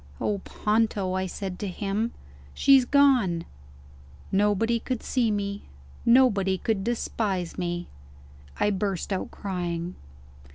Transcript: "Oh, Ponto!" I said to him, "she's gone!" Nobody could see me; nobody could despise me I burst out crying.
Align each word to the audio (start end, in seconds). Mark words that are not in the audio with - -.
"Oh, 0.19 0.39
Ponto!" 0.39 1.13
I 1.13 1.27
said 1.27 1.59
to 1.59 1.67
him, 1.67 2.11
"she's 2.55 2.85
gone!" 2.85 3.45
Nobody 4.31 4.79
could 4.79 5.03
see 5.03 5.29
me; 5.29 5.65
nobody 6.07 6.57
could 6.57 6.83
despise 6.83 7.55
me 7.55 7.87
I 8.59 8.71
burst 8.71 9.13
out 9.13 9.29
crying. 9.29 9.93